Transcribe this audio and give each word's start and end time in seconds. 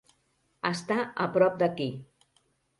Està 0.69 0.97
a 1.27 1.29
prop 1.37 1.61
d"aquí! 1.63 1.89